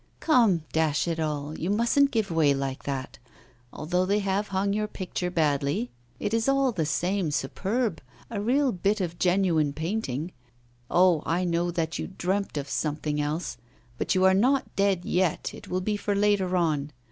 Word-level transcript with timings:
'Come, 0.19 0.63
dash 0.73 1.07
it 1.07 1.19
all! 1.19 1.55
you 1.59 1.69
mustn't 1.69 2.09
give 2.09 2.31
way 2.31 2.55
like 2.55 2.85
that. 2.85 3.19
Although 3.71 4.07
they 4.07 4.17
have 4.17 4.47
hung 4.47 4.73
your 4.73 4.87
picture 4.87 5.29
badly, 5.29 5.91
it 6.19 6.33
is 6.33 6.49
all 6.49 6.71
the 6.71 6.87
same 6.87 7.29
superb, 7.29 8.01
a 8.31 8.41
real 8.41 8.71
bit 8.71 8.99
of 8.99 9.19
genuine 9.19 9.73
painting. 9.73 10.31
Oh! 10.89 11.21
I 11.23 11.43
know 11.45 11.69
that 11.69 11.99
you 11.99 12.07
dreamt 12.07 12.57
of 12.57 12.67
something 12.67 13.21
else! 13.21 13.57
But 13.99 14.15
you 14.15 14.25
are 14.25 14.33
not 14.33 14.75
dead 14.75 15.05
yet, 15.05 15.53
it 15.53 15.67
will 15.67 15.81
be 15.81 15.97
for 15.97 16.15
later 16.15 16.57
on. 16.57 16.91